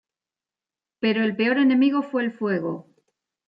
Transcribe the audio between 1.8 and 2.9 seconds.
fue el fuego.